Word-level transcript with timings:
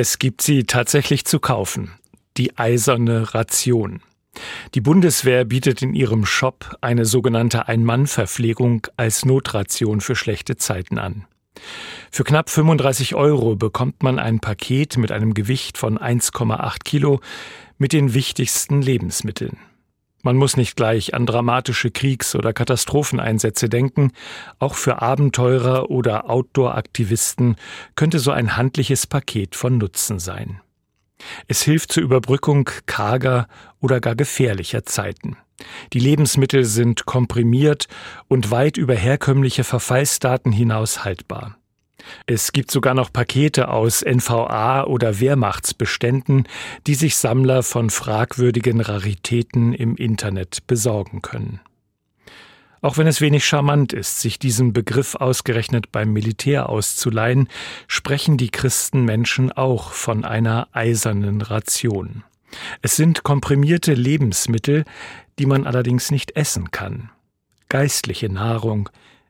Es 0.00 0.20
gibt 0.20 0.42
sie 0.42 0.62
tatsächlich 0.62 1.24
zu 1.24 1.40
kaufen. 1.40 1.90
Die 2.36 2.56
eiserne 2.56 3.34
Ration. 3.34 4.00
Die 4.76 4.80
Bundeswehr 4.80 5.44
bietet 5.44 5.82
in 5.82 5.92
ihrem 5.92 6.24
Shop 6.24 6.76
eine 6.80 7.04
sogenannte 7.04 7.66
Ein-Mann-Verpflegung 7.66 8.86
als 8.96 9.24
Notration 9.24 10.00
für 10.00 10.14
schlechte 10.14 10.56
Zeiten 10.56 10.98
an. 10.98 11.24
Für 12.12 12.22
knapp 12.22 12.48
35 12.48 13.16
Euro 13.16 13.56
bekommt 13.56 14.04
man 14.04 14.20
ein 14.20 14.38
Paket 14.38 14.98
mit 14.98 15.10
einem 15.10 15.34
Gewicht 15.34 15.76
von 15.76 15.98
1,8 15.98 16.84
Kilo 16.84 17.20
mit 17.76 17.92
den 17.92 18.14
wichtigsten 18.14 18.80
Lebensmitteln. 18.80 19.58
Man 20.28 20.36
muss 20.36 20.58
nicht 20.58 20.76
gleich 20.76 21.14
an 21.14 21.24
dramatische 21.24 21.90
Kriegs- 21.90 22.34
oder 22.34 22.52
Katastropheneinsätze 22.52 23.70
denken. 23.70 24.12
Auch 24.58 24.74
für 24.74 25.00
Abenteurer 25.00 25.90
oder 25.90 26.28
Outdoor-Aktivisten 26.28 27.56
könnte 27.94 28.18
so 28.18 28.30
ein 28.30 28.54
handliches 28.54 29.06
Paket 29.06 29.56
von 29.56 29.78
Nutzen 29.78 30.18
sein. 30.18 30.60
Es 31.46 31.62
hilft 31.62 31.92
zur 31.92 32.02
Überbrückung 32.02 32.68
karger 32.84 33.48
oder 33.80 34.02
gar 34.02 34.16
gefährlicher 34.16 34.84
Zeiten. 34.84 35.38
Die 35.94 35.98
Lebensmittel 35.98 36.66
sind 36.66 37.06
komprimiert 37.06 37.88
und 38.28 38.50
weit 38.50 38.76
über 38.76 38.94
herkömmliche 38.94 39.64
Verfallsdaten 39.64 40.52
hinaus 40.52 41.06
haltbar. 41.06 41.56
Es 42.26 42.52
gibt 42.52 42.70
sogar 42.70 42.94
noch 42.94 43.12
Pakete 43.12 43.68
aus 43.68 44.04
NVA 44.04 44.84
oder 44.84 45.20
Wehrmachtsbeständen, 45.20 46.46
die 46.86 46.94
sich 46.94 47.16
Sammler 47.16 47.62
von 47.62 47.90
fragwürdigen 47.90 48.80
Raritäten 48.80 49.72
im 49.72 49.96
Internet 49.96 50.66
besorgen 50.66 51.22
können. 51.22 51.60
Auch 52.80 52.96
wenn 52.96 53.08
es 53.08 53.20
wenig 53.20 53.44
charmant 53.44 53.92
ist, 53.92 54.20
sich 54.20 54.38
diesen 54.38 54.72
Begriff 54.72 55.16
ausgerechnet 55.16 55.90
beim 55.90 56.12
Militär 56.12 56.68
auszuleihen, 56.68 57.48
sprechen 57.88 58.36
die 58.36 58.50
Christenmenschen 58.50 59.50
auch 59.50 59.90
von 59.90 60.24
einer 60.24 60.68
eisernen 60.72 61.40
Ration. 61.40 62.22
Es 62.80 62.96
sind 62.96 63.24
komprimierte 63.24 63.94
Lebensmittel, 63.94 64.84
die 65.38 65.46
man 65.46 65.66
allerdings 65.66 66.10
nicht 66.10 66.36
essen 66.36 66.70
kann. 66.70 67.10
Geistliche 67.68 68.28
Nahrung, 68.32 68.88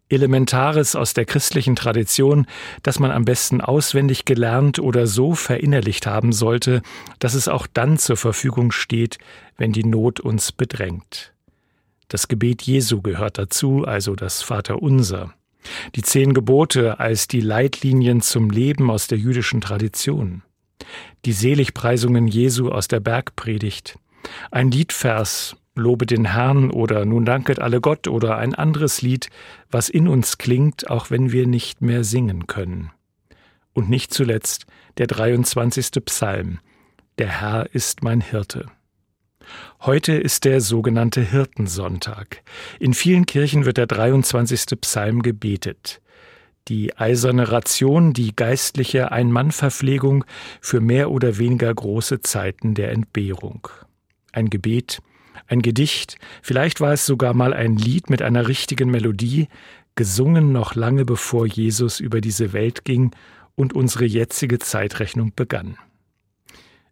Elementares 0.08 0.96
aus 0.96 1.14
der 1.14 1.24
christlichen 1.24 1.76
Tradition, 1.76 2.46
das 2.82 2.98
man 2.98 3.10
am 3.10 3.24
besten 3.24 3.60
auswendig 3.60 4.24
gelernt 4.24 4.78
oder 4.78 5.06
so 5.06 5.34
verinnerlicht 5.34 6.06
haben 6.06 6.32
sollte, 6.32 6.82
dass 7.18 7.34
es 7.34 7.48
auch 7.48 7.66
dann 7.66 7.98
zur 7.98 8.16
Verfügung 8.16 8.72
steht, 8.72 9.18
wenn 9.56 9.72
die 9.72 9.84
Not 9.84 10.20
uns 10.20 10.52
bedrängt. 10.52 11.32
Das 12.08 12.28
Gebet 12.28 12.62
Jesu 12.62 13.02
gehört 13.02 13.36
dazu, 13.36 13.84
also 13.84 14.16
das 14.16 14.40
Vaterunser. 14.42 15.34
Die 15.94 16.02
zehn 16.02 16.32
Gebote 16.32 16.98
als 17.00 17.28
die 17.28 17.40
Leitlinien 17.40 18.22
zum 18.22 18.48
Leben 18.48 18.90
aus 18.90 19.08
der 19.08 19.18
jüdischen 19.18 19.60
Tradition. 19.60 20.42
Die 21.24 21.32
Seligpreisungen 21.32 22.26
Jesu 22.26 22.70
aus 22.70 22.88
der 22.88 23.00
Bergpredigt. 23.00 23.98
Ein 24.50 24.70
Liedvers 24.70 25.56
Lobe 25.78 26.06
den 26.06 26.32
Herrn 26.32 26.70
oder 26.70 27.04
Nun 27.04 27.24
danket 27.24 27.60
alle 27.60 27.80
Gott 27.80 28.08
oder 28.08 28.36
ein 28.36 28.54
anderes 28.54 29.02
Lied, 29.02 29.30
was 29.70 29.88
in 29.88 30.08
uns 30.08 30.38
klingt, 30.38 30.90
auch 30.90 31.10
wenn 31.10 31.32
wir 31.32 31.46
nicht 31.46 31.80
mehr 31.80 32.04
singen 32.04 32.46
können. 32.46 32.90
Und 33.72 33.88
nicht 33.88 34.12
zuletzt 34.12 34.66
der 34.98 35.06
23. 35.06 36.04
Psalm. 36.04 36.58
Der 37.18 37.40
Herr 37.40 37.74
ist 37.74 38.02
mein 38.02 38.20
Hirte. 38.20 38.66
Heute 39.80 40.12
ist 40.12 40.44
der 40.44 40.60
sogenannte 40.60 41.20
Hirtensonntag. 41.20 42.42
In 42.78 42.94
vielen 42.94 43.26
Kirchen 43.26 43.64
wird 43.64 43.76
der 43.76 43.86
23. 43.86 44.80
Psalm 44.80 45.22
gebetet. 45.22 46.00
Die 46.68 46.96
eiserne 46.98 47.50
Ration, 47.50 48.12
die 48.12 48.36
geistliche 48.36 49.10
Ein-Mann-Verpflegung 49.10 50.24
für 50.60 50.80
mehr 50.80 51.10
oder 51.10 51.38
weniger 51.38 51.72
große 51.72 52.20
Zeiten 52.20 52.74
der 52.74 52.92
Entbehrung. 52.92 53.68
Ein 54.32 54.50
Gebet, 54.50 55.00
ein 55.46 55.62
Gedicht, 55.62 56.18
vielleicht 56.42 56.80
war 56.80 56.92
es 56.92 57.06
sogar 57.06 57.34
mal 57.34 57.54
ein 57.54 57.76
Lied 57.76 58.10
mit 58.10 58.22
einer 58.22 58.48
richtigen 58.48 58.90
Melodie, 58.90 59.48
gesungen 59.94 60.52
noch 60.52 60.74
lange 60.74 61.04
bevor 61.04 61.46
Jesus 61.46 62.00
über 62.00 62.20
diese 62.20 62.52
Welt 62.52 62.84
ging 62.84 63.10
und 63.56 63.72
unsere 63.72 64.04
jetzige 64.04 64.58
Zeitrechnung 64.58 65.32
begann. 65.34 65.76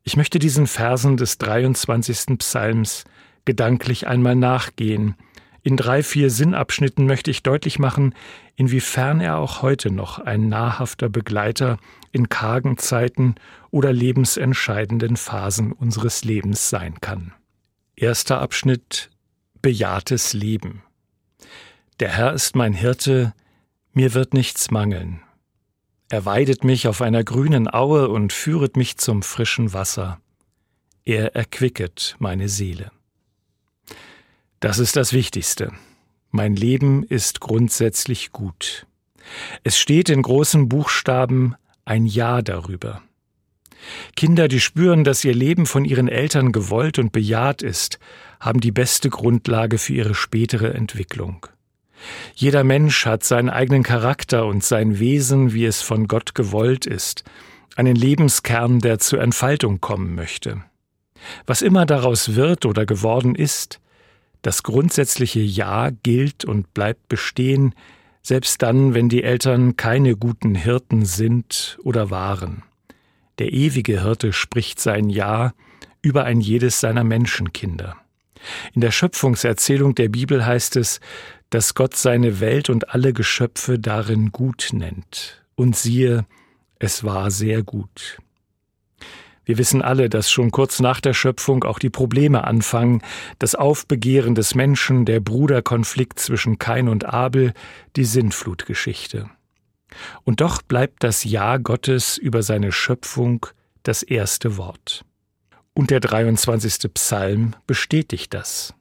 Ich 0.02 0.16
möchte 0.16 0.38
diesen 0.38 0.66
Versen 0.66 1.16
des 1.16 1.38
23. 1.38 2.38
Psalms 2.38 3.04
gedanklich 3.44 4.06
einmal 4.06 4.36
nachgehen. 4.36 5.16
In 5.62 5.76
drei, 5.76 6.02
vier 6.02 6.30
Sinnabschnitten 6.30 7.06
möchte 7.06 7.30
ich 7.30 7.42
deutlich 7.42 7.80
machen, 7.80 8.14
inwiefern 8.54 9.20
er 9.20 9.38
auch 9.38 9.62
heute 9.62 9.90
noch 9.90 10.20
ein 10.20 10.48
nahrhafter 10.48 11.08
Begleiter 11.08 11.78
in 12.12 12.28
kargen 12.28 12.78
Zeiten 12.78 13.34
oder 13.70 13.92
lebensentscheidenden 13.92 15.16
Phasen 15.16 15.72
unseres 15.72 16.24
Lebens 16.24 16.70
sein 16.70 17.00
kann. 17.00 17.32
Erster 17.98 18.42
Abschnitt 18.42 19.08
Bejahtes 19.62 20.34
Leben. 20.34 20.82
Der 21.98 22.10
Herr 22.10 22.34
ist 22.34 22.54
mein 22.54 22.74
Hirte, 22.74 23.32
mir 23.94 24.12
wird 24.12 24.34
nichts 24.34 24.70
mangeln. 24.70 25.22
Er 26.10 26.26
weidet 26.26 26.62
mich 26.62 26.88
auf 26.88 27.00
einer 27.00 27.24
grünen 27.24 27.72
Aue 27.72 28.10
und 28.10 28.34
führet 28.34 28.76
mich 28.76 28.98
zum 28.98 29.22
frischen 29.22 29.72
Wasser. 29.72 30.20
Er 31.06 31.34
erquicket 31.36 32.16
meine 32.18 32.50
Seele. 32.50 32.92
Das 34.60 34.78
ist 34.78 34.96
das 34.96 35.14
Wichtigste. 35.14 35.72
Mein 36.30 36.54
Leben 36.54 37.02
ist 37.02 37.40
grundsätzlich 37.40 38.30
gut. 38.30 38.86
Es 39.64 39.78
steht 39.78 40.10
in 40.10 40.20
großen 40.20 40.68
Buchstaben 40.68 41.54
ein 41.86 42.04
Ja 42.04 42.42
darüber. 42.42 43.02
Kinder, 44.16 44.48
die 44.48 44.60
spüren, 44.60 45.04
dass 45.04 45.24
ihr 45.24 45.34
Leben 45.34 45.66
von 45.66 45.84
ihren 45.84 46.08
Eltern 46.08 46.52
gewollt 46.52 46.98
und 46.98 47.12
bejaht 47.12 47.62
ist, 47.62 47.98
haben 48.40 48.60
die 48.60 48.72
beste 48.72 49.10
Grundlage 49.10 49.78
für 49.78 49.94
ihre 49.94 50.14
spätere 50.14 50.74
Entwicklung. 50.74 51.46
Jeder 52.34 52.64
Mensch 52.64 53.06
hat 53.06 53.24
seinen 53.24 53.48
eigenen 53.48 53.82
Charakter 53.82 54.46
und 54.46 54.62
sein 54.62 54.98
Wesen, 54.98 55.52
wie 55.54 55.64
es 55.64 55.82
von 55.82 56.08
Gott 56.08 56.34
gewollt 56.34 56.86
ist, 56.86 57.24
einen 57.74 57.96
Lebenskern, 57.96 58.80
der 58.80 58.98
zur 58.98 59.20
Entfaltung 59.20 59.80
kommen 59.80 60.14
möchte. 60.14 60.62
Was 61.46 61.62
immer 61.62 61.86
daraus 61.86 62.34
wird 62.34 62.66
oder 62.66 62.86
geworden 62.86 63.34
ist, 63.34 63.80
das 64.42 64.62
grundsätzliche 64.62 65.40
Ja 65.40 65.90
gilt 65.90 66.44
und 66.44 66.72
bleibt 66.74 67.08
bestehen, 67.08 67.74
selbst 68.22 68.62
dann, 68.62 68.94
wenn 68.94 69.08
die 69.08 69.22
Eltern 69.22 69.76
keine 69.76 70.16
guten 70.16 70.54
Hirten 70.54 71.04
sind 71.04 71.78
oder 71.82 72.10
waren. 72.10 72.62
Der 73.38 73.52
ewige 73.52 74.02
Hirte 74.02 74.32
spricht 74.32 74.80
sein 74.80 75.10
Ja 75.10 75.52
über 76.02 76.24
ein 76.24 76.40
jedes 76.40 76.80
seiner 76.80 77.04
Menschenkinder. 77.04 77.96
In 78.72 78.80
der 78.80 78.90
Schöpfungserzählung 78.90 79.94
der 79.94 80.08
Bibel 80.08 80.46
heißt 80.46 80.76
es, 80.76 81.00
dass 81.50 81.74
Gott 81.74 81.96
seine 81.96 82.40
Welt 82.40 82.70
und 82.70 82.90
alle 82.90 83.12
Geschöpfe 83.12 83.78
darin 83.78 84.32
gut 84.32 84.70
nennt. 84.72 85.44
Und 85.54 85.76
siehe, 85.76 86.26
es 86.78 87.04
war 87.04 87.30
sehr 87.30 87.62
gut. 87.62 88.18
Wir 89.44 89.58
wissen 89.58 89.80
alle, 89.80 90.10
dass 90.10 90.30
schon 90.30 90.50
kurz 90.50 90.80
nach 90.80 91.00
der 91.00 91.14
Schöpfung 91.14 91.62
auch 91.62 91.78
die 91.78 91.88
Probleme 91.88 92.44
anfangen, 92.44 93.00
das 93.38 93.54
Aufbegehren 93.54 94.34
des 94.34 94.56
Menschen, 94.56 95.04
der 95.04 95.20
Bruderkonflikt 95.20 96.18
zwischen 96.18 96.58
Kain 96.58 96.88
und 96.88 97.04
Abel, 97.04 97.52
die 97.94 98.04
Sintflutgeschichte. 98.04 99.30
Und 100.24 100.40
doch 100.40 100.62
bleibt 100.62 101.02
das 101.04 101.24
Ja 101.24 101.56
Gottes 101.56 102.18
über 102.18 102.42
seine 102.42 102.72
Schöpfung 102.72 103.46
das 103.82 104.02
erste 104.02 104.56
Wort. 104.56 105.04
Und 105.74 105.90
der 105.90 106.00
23. 106.00 106.92
Psalm 106.94 107.54
bestätigt 107.66 108.34
das. 108.34 108.74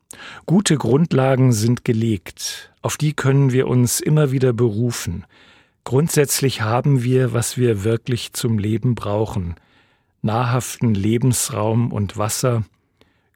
Gute 0.46 0.78
Grundlagen 0.78 1.52
sind 1.52 1.84
gelegt, 1.84 2.72
auf 2.82 2.98
die 2.98 3.14
können 3.14 3.52
wir 3.52 3.68
uns 3.68 4.00
immer 4.00 4.32
wieder 4.32 4.54
berufen. 4.54 5.26
Grundsätzlich 5.84 6.62
haben 6.62 7.04
wir, 7.04 7.34
was 7.34 7.58
wir 7.58 7.84
wirklich 7.84 8.34
zum 8.34 8.58
Leben 8.58 8.96
brauchen. 8.96 9.56
Nahrhaften 10.22 10.96
Lebensraum 10.96 11.92
und 11.92 12.18
Wasser, 12.18 12.64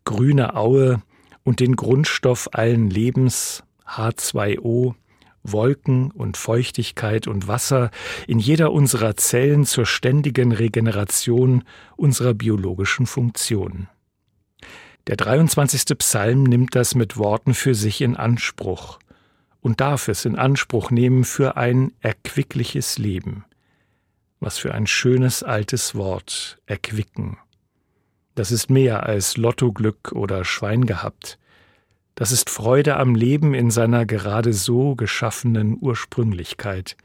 grüne 0.06 0.56
Aue 0.56 1.02
und 1.44 1.60
den 1.60 1.76
Grundstoff 1.76 2.50
allen 2.54 2.90
Lebens, 2.90 3.64
H2O, 3.88 4.96
Wolken 5.44 6.12
und 6.12 6.38
Feuchtigkeit 6.38 7.28
und 7.28 7.48
Wasser 7.48 7.92
in 8.28 8.40
jeder 8.40 8.72
unserer 8.72 9.16
Zellen 9.18 9.66
zur 9.66 9.86
ständigen 9.86 10.52
Regeneration 10.52 11.64
unserer 11.96 12.34
biologischen 12.34 13.06
Funktionen. 13.06 13.88
Der 15.08 15.16
23. 15.16 15.98
Psalm 15.98 16.44
nimmt 16.44 16.76
das 16.76 16.94
mit 16.94 17.18
Worten 17.18 17.54
für 17.54 17.74
sich 17.74 18.02
in 18.02 18.16
Anspruch 18.16 19.00
und 19.60 19.82
darf 19.82 20.08
es 20.08 20.26
in 20.26 20.36
Anspruch 20.36 20.92
nehmen 20.92 21.24
für 21.24 21.58
ein 21.58 21.94
erquickliches 22.02 22.98
Leben. 22.98 23.46
Was 24.40 24.58
für 24.58 24.74
ein 24.74 24.88
schönes 24.88 25.42
altes 25.42 25.96
Wort, 25.96 26.60
erquicken. 26.66 27.38
Das 28.36 28.52
ist 28.52 28.70
mehr 28.70 29.04
als 29.04 29.36
Lottoglück 29.36 30.12
oder 30.12 30.46
Schwein 30.46 30.86
gehabt. 30.86 31.39
Das 32.20 32.34
ist 32.34 32.50
Freude 32.50 32.98
am 32.98 33.16
Leben 33.16 33.54
in 33.54 33.72
seiner 33.72 34.06
gerade 34.06 34.52
so 34.52 34.94
geschaffenen 34.94 35.78
Ursprünglichkeit. 35.80 36.98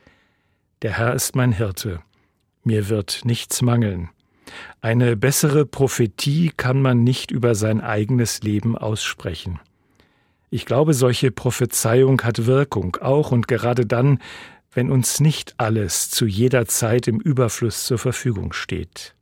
Der 0.83 0.99
Herr 0.99 1.15
ist 1.15 1.37
mein 1.37 1.53
Hirte, 1.53 2.01
mir 2.65 2.89
wird 2.89 3.21
nichts 3.23 3.63
mangeln. 3.63 4.11
Eine 4.81 5.17
bessere 5.17 5.67
Prophetie 5.67 6.51
kann 6.57 6.83
man 6.83 7.05
nicht 7.05 7.31
über 7.31 7.55
sein 7.55 7.81
eigenes 7.81 8.43
Leben 8.43 8.77
aussprechen. 8.77 9.61
Ich 10.51 10.67
glaube, 10.67 10.95
solche 10.95 11.31
Prophezeiung 11.31 12.23
hat 12.23 12.47
Wirkung, 12.47 12.97
auch 12.97 13.31
und 13.31 13.47
gerade 13.47 13.87
dann, 13.87 14.19
wenn 14.73 14.91
uns 14.91 15.21
nicht 15.21 15.55
alles 15.59 16.11
zu 16.11 16.27
jeder 16.27 16.67
Zeit 16.67 17.07
im 17.07 17.21
Überfluss 17.21 17.85
zur 17.85 17.99
Verfügung 17.99 18.53
steht. 18.53 19.15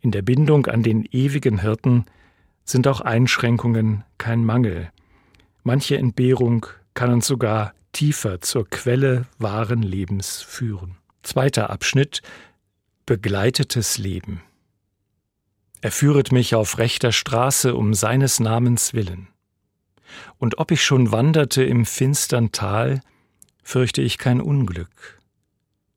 In 0.00 0.12
der 0.12 0.22
Bindung 0.22 0.66
an 0.66 0.84
den 0.84 1.04
ewigen 1.10 1.58
Hirten 1.62 2.04
sind 2.64 2.86
auch 2.86 3.00
Einschränkungen 3.00 4.04
kein 4.18 4.44
Mangel. 4.44 4.92
Manche 5.66 5.98
Entbehrung 5.98 6.64
kann 6.94 7.12
uns 7.12 7.26
sogar 7.26 7.74
tiefer 7.90 8.40
zur 8.40 8.70
Quelle 8.70 9.26
wahren 9.38 9.82
Lebens 9.82 10.40
führen. 10.40 10.96
Zweiter 11.24 11.70
Abschnitt 11.70 12.22
Begleitetes 13.04 13.98
Leben. 13.98 14.42
Er 15.80 15.90
führet 15.90 16.30
mich 16.30 16.54
auf 16.54 16.78
rechter 16.78 17.10
Straße 17.10 17.74
um 17.74 17.94
seines 17.94 18.38
Namens 18.38 18.94
willen. 18.94 19.26
Und 20.38 20.58
ob 20.58 20.70
ich 20.70 20.84
schon 20.84 21.10
wanderte 21.10 21.64
im 21.64 21.84
finstern 21.84 22.52
Tal, 22.52 23.00
fürchte 23.64 24.02
ich 24.02 24.18
kein 24.18 24.40
Unglück, 24.40 25.20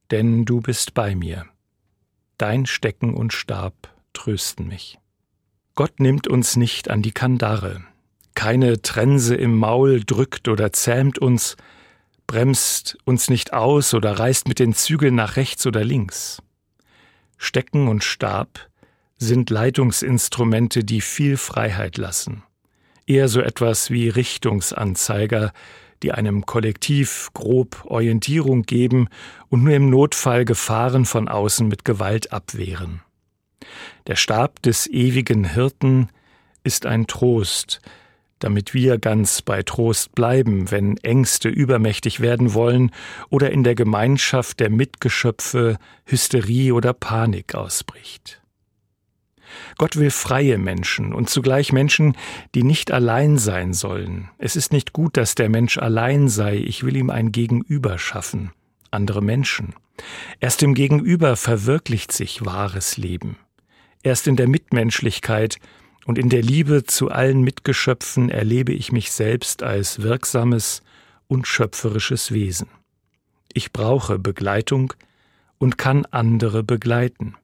denn 0.09 0.45
du 0.45 0.61
bist 0.61 0.95
bei 0.95 1.13
mir. 1.13 1.45
Dein 2.39 2.65
Stecken 2.65 3.13
und 3.13 3.33
Stab 3.33 3.95
trösten 4.13 4.67
mich. 4.67 4.97
Gott 5.75 5.99
nimmt 5.99 6.27
uns 6.27 6.55
nicht 6.55 6.89
an 6.89 7.03
die 7.03 7.11
Kandare. 7.11 7.83
Keine 8.39 8.81
Trense 8.81 9.35
im 9.35 9.53
Maul 9.57 10.01
drückt 10.05 10.47
oder 10.47 10.71
zähmt 10.71 11.19
uns, 11.19 11.57
bremst 12.25 12.97
uns 13.03 13.29
nicht 13.29 13.51
aus 13.51 13.93
oder 13.93 14.17
reißt 14.17 14.47
mit 14.47 14.59
den 14.59 14.73
Zügeln 14.73 15.13
nach 15.13 15.35
rechts 15.35 15.67
oder 15.67 15.83
links. 15.83 16.41
Stecken 17.37 17.89
und 17.89 18.01
Stab 18.01 18.69
sind 19.17 19.49
Leitungsinstrumente, 19.49 20.85
die 20.85 21.01
viel 21.01 21.35
Freiheit 21.35 21.97
lassen. 21.97 22.43
Eher 23.05 23.27
so 23.27 23.41
etwas 23.41 23.91
wie 23.91 24.07
Richtungsanzeiger, 24.07 25.51
die 26.01 26.13
einem 26.13 26.45
Kollektiv 26.45 27.31
grob 27.33 27.83
Orientierung 27.87 28.63
geben 28.63 29.09
und 29.49 29.65
nur 29.65 29.73
im 29.73 29.89
Notfall 29.89 30.45
Gefahren 30.45 31.03
von 31.03 31.27
außen 31.27 31.67
mit 31.67 31.83
Gewalt 31.83 32.31
abwehren. 32.31 33.01
Der 34.07 34.15
Stab 34.15 34.61
des 34.61 34.87
ewigen 34.87 35.43
Hirten 35.43 36.07
ist 36.63 36.85
ein 36.85 37.05
Trost, 37.05 37.81
damit 38.39 38.73
wir 38.73 38.97
ganz 38.97 39.41
bei 39.41 39.63
Trost 39.63 40.15
bleiben, 40.15 40.71
wenn 40.71 40.97
Ängste 40.97 41.49
übermächtig 41.49 42.19
werden 42.19 42.53
wollen 42.53 42.91
oder 43.29 43.51
in 43.51 43.63
der 43.63 43.75
Gemeinschaft 43.75 44.59
der 44.59 44.69
Mitgeschöpfe 44.69 45.77
Hysterie 46.05 46.73
oder 46.73 46.93
Panik 46.93 47.55
ausbricht. 47.55 48.41
Gott 49.77 49.95
will 49.95 50.11
freie 50.11 50.57
Menschen 50.57 51.13
und 51.13 51.29
zugleich 51.29 51.71
Menschen, 51.71 52.15
die 52.55 52.63
nicht 52.63 52.91
allein 52.91 53.37
sein 53.37 53.73
sollen. 53.73 54.29
Es 54.37 54.55
ist 54.55 54.71
nicht 54.71 54.93
gut, 54.93 55.17
dass 55.17 55.35
der 55.35 55.49
Mensch 55.49 55.77
allein 55.77 56.27
sei, 56.27 56.57
ich 56.57 56.83
will 56.83 56.95
ihm 56.95 57.09
ein 57.09 57.31
Gegenüber 57.31 57.97
schaffen, 57.97 58.51
andere 58.91 59.21
Menschen. 59.21 59.73
Erst 60.39 60.63
im 60.63 60.73
Gegenüber 60.73 61.35
verwirklicht 61.35 62.11
sich 62.11 62.45
wahres 62.45 62.97
Leben. 62.97 63.37
Erst 64.03 64.27
in 64.27 64.35
der 64.35 64.47
Mitmenschlichkeit 64.47 65.57
und 66.09 66.17
in 66.17 66.29
der 66.29 66.41
Liebe 66.41 66.85
zu 66.85 67.11
allen 67.11 67.43
Mitgeschöpfen 67.43 68.31
erlebe 68.31 68.73
ich 68.73 68.91
mich 68.91 69.11
selbst 69.11 69.61
als 69.61 70.01
wirksames 70.01 70.81
und 71.27 71.45
schöpferisches 71.45 72.31
Wesen. 72.31 72.67
Ich 73.53 73.71
brauche 73.73 74.17
Begleitung 74.17 74.91
und 75.59 75.77
kann 75.77 76.07
andere 76.07 76.63
begleiten. 76.63 77.35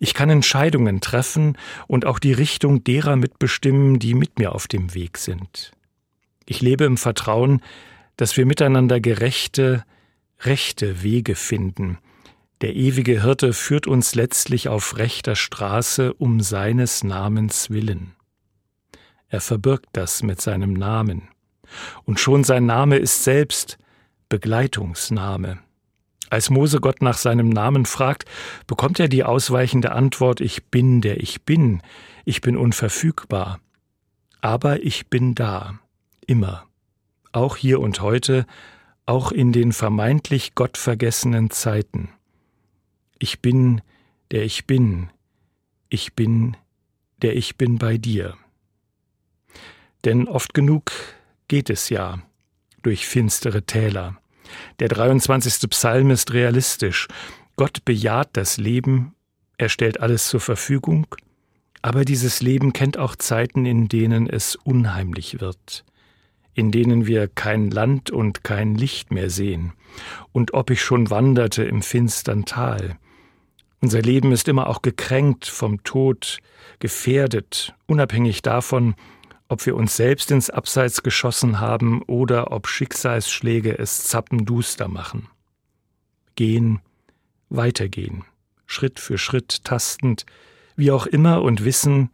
Ich 0.00 0.14
kann 0.14 0.30
Entscheidungen 0.30 1.02
treffen 1.02 1.58
und 1.86 2.06
auch 2.06 2.18
die 2.18 2.32
Richtung 2.32 2.82
derer 2.82 3.16
mitbestimmen, 3.16 3.98
die 3.98 4.14
mit 4.14 4.38
mir 4.38 4.54
auf 4.54 4.68
dem 4.68 4.94
Weg 4.94 5.18
sind. 5.18 5.72
Ich 6.46 6.62
lebe 6.62 6.84
im 6.84 6.96
Vertrauen, 6.96 7.60
dass 8.16 8.38
wir 8.38 8.46
miteinander 8.46 9.00
gerechte, 9.00 9.84
rechte 10.40 11.02
Wege 11.02 11.34
finden. 11.34 11.98
Der 12.62 12.74
ewige 12.74 13.22
Hirte 13.22 13.52
führt 13.52 13.86
uns 13.86 14.14
letztlich 14.14 14.68
auf 14.68 14.96
rechter 14.96 15.36
Straße 15.36 16.14
um 16.14 16.40
seines 16.40 17.04
Namens 17.04 17.68
willen. 17.68 18.14
Er 19.28 19.42
verbirgt 19.42 19.88
das 19.92 20.22
mit 20.22 20.40
seinem 20.40 20.72
Namen. 20.72 21.28
Und 22.04 22.18
schon 22.18 22.44
sein 22.44 22.64
Name 22.64 22.96
ist 22.96 23.24
selbst 23.24 23.76
Begleitungsname. 24.28 25.58
Als 26.30 26.48
Mose 26.48 26.80
Gott 26.80 27.02
nach 27.02 27.18
seinem 27.18 27.50
Namen 27.50 27.84
fragt, 27.84 28.24
bekommt 28.66 28.98
er 29.00 29.08
die 29.08 29.24
ausweichende 29.24 29.92
Antwort 29.92 30.40
Ich 30.40 30.64
bin 30.64 31.00
der 31.00 31.20
ich 31.20 31.42
bin, 31.42 31.82
ich 32.24 32.40
bin 32.40 32.56
unverfügbar. 32.56 33.60
Aber 34.40 34.82
ich 34.82 35.08
bin 35.08 35.34
da, 35.34 35.78
immer, 36.26 36.66
auch 37.32 37.56
hier 37.56 37.80
und 37.80 38.00
heute, 38.00 38.46
auch 39.04 39.30
in 39.30 39.52
den 39.52 39.72
vermeintlich 39.72 40.54
gottvergessenen 40.54 41.50
Zeiten. 41.50 42.08
Ich 43.18 43.40
bin, 43.40 43.80
der 44.30 44.44
ich 44.44 44.66
bin, 44.66 45.10
ich 45.88 46.14
bin, 46.14 46.56
der 47.22 47.36
ich 47.36 47.56
bin 47.56 47.78
bei 47.78 47.96
dir. 47.98 48.36
Denn 50.04 50.28
oft 50.28 50.54
genug 50.54 50.92
geht 51.48 51.70
es 51.70 51.88
ja 51.88 52.22
durch 52.82 53.06
finstere 53.06 53.62
Täler, 53.62 54.16
der 54.78 54.88
23. 54.88 55.68
Psalm 55.70 56.10
ist 56.10 56.32
realistisch. 56.32 57.08
Gott 57.56 57.84
bejaht 57.84 58.30
das 58.34 58.58
Leben, 58.58 59.14
er 59.58 59.68
stellt 59.68 60.00
alles 60.00 60.28
zur 60.28 60.40
Verfügung, 60.40 61.06
aber 61.82 62.04
dieses 62.04 62.42
Leben 62.42 62.72
kennt 62.72 62.98
auch 62.98 63.16
Zeiten, 63.16 63.64
in 63.64 63.88
denen 63.88 64.28
es 64.28 64.56
unheimlich 64.56 65.40
wird, 65.40 65.84
in 66.54 66.70
denen 66.70 67.06
wir 67.06 67.28
kein 67.28 67.70
Land 67.70 68.10
und 68.10 68.44
kein 68.44 68.74
Licht 68.74 69.10
mehr 69.10 69.30
sehen, 69.30 69.72
und 70.32 70.52
ob 70.54 70.70
ich 70.70 70.82
schon 70.82 71.10
wanderte 71.10 71.64
im 71.64 71.82
finstern 71.82 72.44
Tal. 72.44 72.98
Unser 73.80 74.02
Leben 74.02 74.32
ist 74.32 74.48
immer 74.48 74.68
auch 74.68 74.82
gekränkt 74.82 75.46
vom 75.46 75.82
Tod, 75.84 76.38
gefährdet, 76.78 77.74
unabhängig 77.86 78.42
davon, 78.42 78.94
ob 79.48 79.64
wir 79.66 79.76
uns 79.76 79.96
selbst 79.96 80.30
ins 80.30 80.50
Abseits 80.50 81.02
geschossen 81.02 81.60
haben 81.60 82.02
oder 82.02 82.52
ob 82.52 82.66
Schicksalsschläge 82.66 83.78
es 83.78 84.04
zappenduster 84.04 84.88
machen. 84.88 85.28
Gehen, 86.34 86.80
weitergehen, 87.48 88.24
Schritt 88.66 88.98
für 88.98 89.18
Schritt 89.18 89.64
tastend, 89.64 90.26
wie 90.74 90.90
auch 90.90 91.06
immer 91.06 91.42
und 91.42 91.64
wissen, 91.64 92.10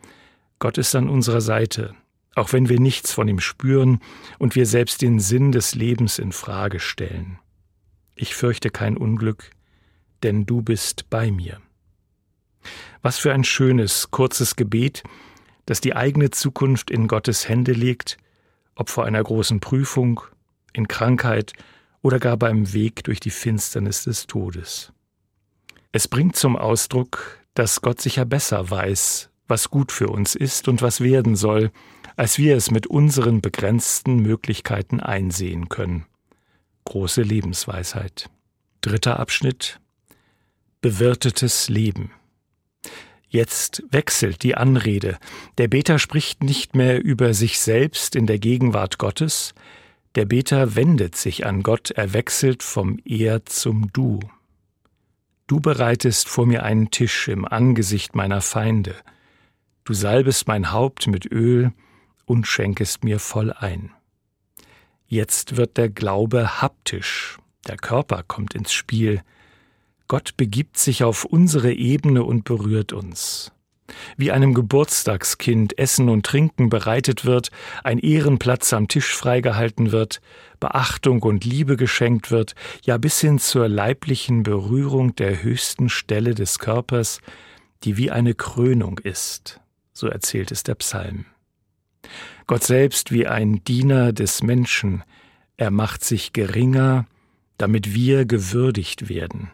Gott 0.58 0.78
ist 0.78 0.94
an 0.94 1.08
unserer 1.08 1.40
Seite, 1.40 1.94
auch 2.34 2.52
wenn 2.52 2.68
wir 2.68 2.78
nichts 2.78 3.12
von 3.12 3.26
ihm 3.28 3.40
spüren 3.40 4.00
und 4.38 4.54
wir 4.54 4.66
selbst 4.66 5.02
den 5.02 5.18
Sinn 5.18 5.52
des 5.52 5.74
Lebens 5.74 6.18
in 6.18 6.32
Frage 6.32 6.78
stellen. 6.78 7.38
Ich 8.14 8.34
fürchte 8.34 8.70
kein 8.70 8.96
Unglück, 8.96 9.50
denn 10.22 10.46
du 10.46 10.62
bist 10.62 11.08
bei 11.10 11.30
mir. 11.30 11.60
Was 13.02 13.18
für 13.18 13.32
ein 13.32 13.44
schönes, 13.44 14.10
kurzes 14.10 14.56
Gebet, 14.56 15.02
das 15.66 15.80
die 15.80 15.94
eigene 15.94 16.30
Zukunft 16.30 16.90
in 16.90 17.08
Gottes 17.08 17.48
Hände 17.48 17.72
legt, 17.72 18.16
ob 18.74 18.90
vor 18.90 19.04
einer 19.04 19.22
großen 19.22 19.60
Prüfung, 19.60 20.20
in 20.72 20.88
Krankheit 20.88 21.52
oder 22.00 22.18
gar 22.18 22.36
beim 22.36 22.72
Weg 22.72 23.04
durch 23.04 23.20
die 23.20 23.30
Finsternis 23.30 24.04
des 24.04 24.26
Todes. 24.26 24.92
Es 25.92 26.08
bringt 26.08 26.36
zum 26.36 26.56
Ausdruck, 26.56 27.38
dass 27.54 27.82
Gott 27.82 28.00
sicher 28.00 28.24
besser 28.24 28.70
weiß, 28.70 29.30
was 29.46 29.70
gut 29.70 29.92
für 29.92 30.08
uns 30.08 30.34
ist 30.34 30.68
und 30.68 30.80
was 30.80 31.00
werden 31.00 31.36
soll, 31.36 31.70
als 32.16 32.38
wir 32.38 32.56
es 32.56 32.70
mit 32.70 32.86
unseren 32.86 33.40
begrenzten 33.40 34.16
Möglichkeiten 34.16 35.00
einsehen 35.00 35.68
können. 35.68 36.06
Große 36.84 37.22
Lebensweisheit. 37.22 38.30
Dritter 38.80 39.20
Abschnitt 39.20 39.81
Bewirtetes 40.82 41.68
Leben. 41.68 42.10
Jetzt 43.28 43.84
wechselt 43.92 44.42
die 44.42 44.56
Anrede. 44.56 45.16
Der 45.56 45.68
Beter 45.68 46.00
spricht 46.00 46.42
nicht 46.42 46.74
mehr 46.74 47.02
über 47.02 47.34
sich 47.34 47.60
selbst 47.60 48.16
in 48.16 48.26
der 48.26 48.40
Gegenwart 48.40 48.98
Gottes, 48.98 49.54
der 50.16 50.24
Beter 50.24 50.74
wendet 50.74 51.14
sich 51.14 51.46
an 51.46 51.62
Gott, 51.62 51.92
er 51.92 52.12
wechselt 52.12 52.64
vom 52.64 52.98
Er 53.04 53.46
zum 53.46 53.92
Du. 53.92 54.18
Du 55.46 55.60
bereitest 55.60 56.28
vor 56.28 56.46
mir 56.46 56.64
einen 56.64 56.90
Tisch 56.90 57.28
im 57.28 57.46
Angesicht 57.46 58.16
meiner 58.16 58.40
Feinde. 58.40 58.96
Du 59.84 59.94
salbest 59.94 60.48
mein 60.48 60.72
Haupt 60.72 61.06
mit 61.06 61.30
Öl 61.30 61.72
und 62.26 62.48
schenkest 62.48 63.04
mir 63.04 63.20
voll 63.20 63.52
ein. 63.52 63.92
Jetzt 65.06 65.56
wird 65.56 65.76
der 65.76 65.90
Glaube 65.90 66.60
haptisch, 66.60 67.38
der 67.68 67.76
Körper 67.76 68.24
kommt 68.24 68.54
ins 68.54 68.72
Spiel, 68.72 69.22
Gott 70.12 70.36
begibt 70.36 70.76
sich 70.76 71.04
auf 71.04 71.24
unsere 71.24 71.72
Ebene 71.72 72.22
und 72.22 72.44
berührt 72.44 72.92
uns. 72.92 73.50
Wie 74.18 74.30
einem 74.30 74.52
Geburtstagskind 74.52 75.78
Essen 75.78 76.10
und 76.10 76.26
Trinken 76.26 76.68
bereitet 76.68 77.24
wird, 77.24 77.50
ein 77.82 77.98
Ehrenplatz 77.98 78.74
am 78.74 78.88
Tisch 78.88 79.14
freigehalten 79.14 79.90
wird, 79.90 80.20
Beachtung 80.60 81.22
und 81.22 81.46
Liebe 81.46 81.78
geschenkt 81.78 82.30
wird, 82.30 82.54
ja 82.84 82.98
bis 82.98 83.22
hin 83.22 83.38
zur 83.38 83.70
leiblichen 83.70 84.42
Berührung 84.42 85.16
der 85.16 85.42
höchsten 85.42 85.88
Stelle 85.88 86.34
des 86.34 86.58
Körpers, 86.58 87.22
die 87.82 87.96
wie 87.96 88.10
eine 88.10 88.34
Krönung 88.34 88.98
ist, 88.98 89.62
so 89.94 90.08
erzählt 90.08 90.52
es 90.52 90.62
der 90.62 90.74
Psalm. 90.74 91.24
Gott 92.46 92.64
selbst 92.64 93.12
wie 93.12 93.26
ein 93.26 93.64
Diener 93.64 94.12
des 94.12 94.42
Menschen, 94.42 95.04
er 95.56 95.70
macht 95.70 96.04
sich 96.04 96.34
geringer, 96.34 97.06
damit 97.56 97.94
wir 97.94 98.26
gewürdigt 98.26 99.08
werden. 99.08 99.52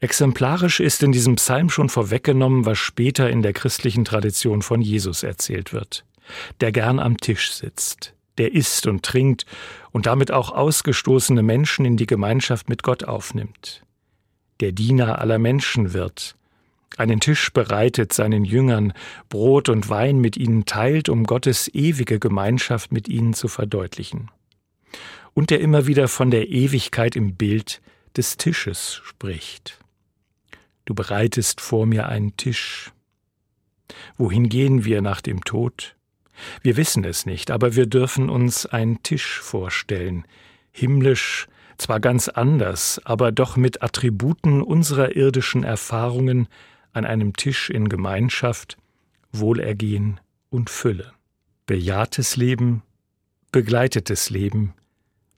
Exemplarisch 0.00 0.80
ist 0.80 1.02
in 1.02 1.12
diesem 1.12 1.36
Psalm 1.36 1.70
schon 1.70 1.88
vorweggenommen, 1.88 2.66
was 2.66 2.78
später 2.78 3.28
in 3.28 3.42
der 3.42 3.52
christlichen 3.52 4.04
Tradition 4.04 4.62
von 4.62 4.80
Jesus 4.80 5.22
erzählt 5.22 5.72
wird, 5.72 6.04
der 6.60 6.72
gern 6.72 6.98
am 6.98 7.18
Tisch 7.18 7.52
sitzt, 7.52 8.14
der 8.38 8.54
isst 8.54 8.86
und 8.86 9.04
trinkt 9.04 9.44
und 9.90 10.06
damit 10.06 10.30
auch 10.30 10.52
ausgestoßene 10.52 11.42
Menschen 11.42 11.84
in 11.84 11.96
die 11.96 12.06
Gemeinschaft 12.06 12.68
mit 12.68 12.82
Gott 12.82 13.04
aufnimmt, 13.04 13.82
der 14.60 14.72
Diener 14.72 15.18
aller 15.20 15.38
Menschen 15.38 15.92
wird, 15.92 16.36
einen 16.96 17.20
Tisch 17.20 17.52
bereitet 17.52 18.12
seinen 18.12 18.44
Jüngern, 18.44 18.92
Brot 19.28 19.68
und 19.68 19.88
Wein 19.88 20.18
mit 20.18 20.36
ihnen 20.36 20.64
teilt, 20.64 21.08
um 21.08 21.24
Gottes 21.24 21.72
ewige 21.72 22.18
Gemeinschaft 22.18 22.92
mit 22.92 23.08
ihnen 23.08 23.32
zu 23.32 23.48
verdeutlichen. 23.48 24.30
Und 25.32 25.50
der 25.50 25.60
immer 25.60 25.86
wieder 25.86 26.08
von 26.08 26.30
der 26.30 26.48
Ewigkeit 26.48 27.14
im 27.14 27.36
Bild 27.36 27.80
des 28.16 28.36
Tisches 28.36 29.00
spricht. 29.04 29.78
Du 30.84 30.94
bereitest 30.94 31.60
vor 31.60 31.86
mir 31.86 32.08
einen 32.08 32.36
Tisch. 32.36 32.92
Wohin 34.16 34.48
gehen 34.48 34.84
wir 34.84 35.02
nach 35.02 35.20
dem 35.20 35.44
Tod? 35.44 35.96
Wir 36.62 36.76
wissen 36.76 37.04
es 37.04 37.26
nicht, 37.26 37.50
aber 37.50 37.76
wir 37.76 37.86
dürfen 37.86 38.30
uns 38.30 38.66
einen 38.66 39.02
Tisch 39.02 39.40
vorstellen, 39.40 40.24
himmlisch, 40.72 41.46
zwar 41.78 42.00
ganz 42.00 42.28
anders, 42.28 43.00
aber 43.04 43.32
doch 43.32 43.56
mit 43.56 43.82
Attributen 43.82 44.62
unserer 44.62 45.16
irdischen 45.16 45.64
Erfahrungen 45.64 46.48
an 46.92 47.04
einem 47.04 47.34
Tisch 47.34 47.70
in 47.70 47.88
Gemeinschaft, 47.88 48.76
Wohlergehen 49.32 50.20
und 50.50 50.70
Fülle. 50.70 51.12
Bejahtes 51.66 52.36
Leben, 52.36 52.82
begleitetes 53.52 54.30
Leben, 54.30 54.74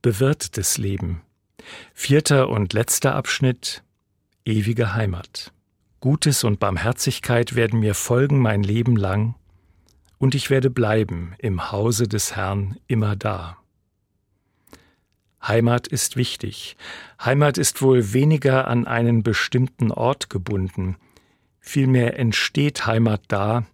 bewirtetes 0.01 0.79
Leben. 0.79 1.23
Vierter 1.95 2.49
und 2.49 2.73
letzter 2.73 3.15
Abschnitt 3.15 3.83
Ewige 4.45 4.95
Heimat. 4.95 5.53
Gutes 6.01 6.45
und 6.45 6.59
Barmherzigkeit 6.59 7.55
werden 7.55 7.81
mir 7.81 7.95
folgen 7.95 8.41
mein 8.41 8.63
Leben 8.63 8.97
lang, 8.97 9.35
und 10.19 10.35
ich 10.35 10.51
werde 10.51 10.71
bleiben 10.71 11.35
im 11.39 11.73
Hause 11.73 12.09
des 12.09 12.37
Herrn 12.37 12.77
immer 12.87 13.17
da. 13.17 13.57
Heimat 15.43 15.89
ist 15.89 16.17
wichtig. 16.17 16.77
Heimat 17.25 17.59
ist 17.59 17.83
wohl 17.83 18.13
weniger 18.13 18.69
an 18.69 18.87
einen 18.87 19.23
bestimmten 19.23 19.91
Ort 19.91 20.31
gebunden, 20.31 20.97
Vielmehr 21.65 22.19
entsteht 22.19 22.87
Heimat 22.87 23.23
da, 23.29 23.65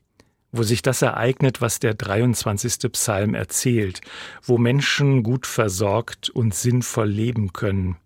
wo 0.59 0.63
sich 0.65 0.83
das 0.83 1.01
ereignet, 1.03 1.61
was 1.61 1.79
der 1.79 1.95
23. 1.95 2.93
Psalm 2.93 3.35
erzählt, 3.35 4.01
wo 4.43 4.59
Menschen 4.59 5.23
gut 5.23 5.47
versorgt 5.47 6.29
und 6.31 6.55
sinnvoll 6.55 7.09
leben 7.09 7.53
können, 7.53 7.97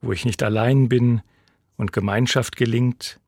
wo 0.00 0.12
ich 0.12 0.24
nicht 0.24 0.42
allein 0.42 0.88
bin 0.88 1.20
und 1.76 1.92
Gemeinschaft 1.92 2.56
gelingt, 2.56 3.20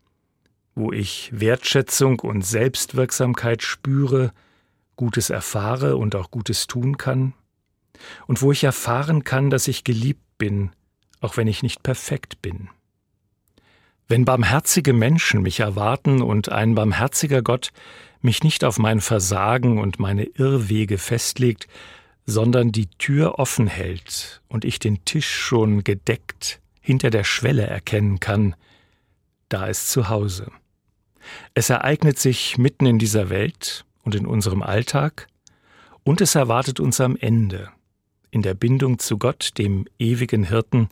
wo 0.75 0.91
ich 0.91 1.31
Wertschätzung 1.33 2.21
und 2.21 2.45
Selbstwirksamkeit 2.45 3.63
spüre, 3.63 4.33
Gutes 4.97 5.31
erfahre 5.31 5.97
und 5.97 6.17
auch 6.17 6.31
Gutes 6.31 6.67
tun 6.67 6.97
kann, 6.97 7.35
und 8.27 8.43
wo 8.43 8.53
ich 8.53 8.65
erfahren 8.65 9.25
kann, 9.25 9.51
dass 9.51 9.69
ich 9.69 9.85
geliebt 9.85 10.39
bin, 10.39 10.71
auch 11.21 11.37
wenn 11.37 11.47
ich 11.47 11.63
nicht 11.63 11.83
perfekt 11.83 12.43
bin. 12.43 12.69
Wenn 14.09 14.25
barmherzige 14.25 14.93
Menschen 14.93 15.43
mich 15.43 15.61
erwarten 15.61 16.23
und 16.23 16.51
ein 16.51 16.75
barmherziger 16.75 17.43
Gott 17.43 17.73
mich 18.21 18.43
nicht 18.43 18.65
auf 18.65 18.79
mein 18.79 19.01
Versagen 19.01 19.79
und 19.79 19.99
meine 19.99 20.25
Irrwege 20.25 20.99
festlegt, 20.99 21.69
sondern 22.27 22.73
die 22.73 22.89
Tür 22.99 23.39
offen 23.39 23.67
hält 23.67 24.43
und 24.49 24.65
ich 24.65 24.79
den 24.79 25.05
Tisch 25.05 25.31
schon 25.31 25.85
gedeckt 25.85 26.61
hinter 26.81 27.11
der 27.11 27.25
Schwelle 27.25 27.67
erkennen 27.67 28.21
kann, 28.21 28.55
da 29.49 29.67
ist 29.67 29.91
zu 29.91 30.09
Hause. 30.09 30.51
Es 31.55 31.71
ereignet 31.71 32.19
sich 32.19 32.59
mitten 32.59 32.87
in 32.87 32.99
dieser 32.99 33.31
Welt 33.31 33.85
und 34.03 34.15
in 34.15 34.27
unserem 34.27 34.63
Alltag, 34.63 35.29
und 36.05 36.21
es 36.21 36.37
erwartet 36.37 36.79
uns 36.79 37.01
am 37.01 37.17
Ende. 37.17 37.71
In 38.31 38.43
der 38.43 38.55
Bindung 38.55 39.01
zu 39.01 39.19
Gott, 39.19 39.51
dem 39.59 39.87
ewigen 39.99 40.45
Hirten, 40.45 40.89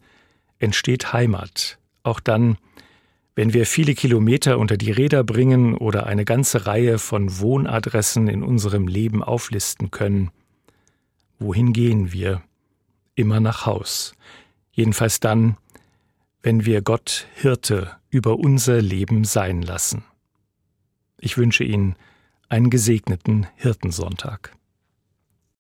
entsteht 0.58 1.12
Heimat, 1.12 1.78
auch 2.02 2.18
dann, 2.18 2.58
wenn 3.34 3.52
wir 3.52 3.66
viele 3.66 3.94
Kilometer 3.94 4.58
unter 4.58 4.76
die 4.76 4.92
Räder 4.92 5.24
bringen 5.24 5.76
oder 5.76 6.06
eine 6.06 6.24
ganze 6.24 6.66
Reihe 6.66 6.98
von 6.98 7.38
Wohnadressen 7.40 8.28
in 8.28 8.42
unserem 8.42 8.86
Leben 8.86 9.22
auflisten 9.22 9.90
können, 9.90 10.30
wohin 11.38 11.72
gehen 11.72 12.12
wir? 12.12 12.42
Immer 13.16 13.40
nach 13.40 13.66
Haus. 13.66 14.14
Jedenfalls 14.72 15.20
dann, 15.20 15.56
wenn 16.42 16.64
wir 16.64 16.82
Gott 16.82 17.26
Hirte 17.34 17.92
über 18.10 18.38
unser 18.38 18.80
Leben 18.80 19.24
sein 19.24 19.62
lassen. 19.62 20.04
Ich 21.18 21.36
wünsche 21.36 21.64
Ihnen 21.64 21.96
einen 22.48 22.70
gesegneten 22.70 23.46
Hirtensonntag. 23.56 24.52